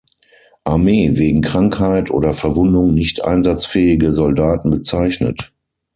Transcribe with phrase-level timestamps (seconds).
[0.63, 5.53] Armee wegen Krankheit oder Verwundung nicht einsatzfähige Soldaten bezeichnet.